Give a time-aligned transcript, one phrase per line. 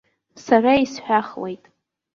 [0.45, 1.63] Сара исҳәахуеит.